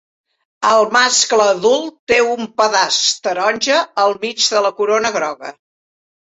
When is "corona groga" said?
4.81-5.55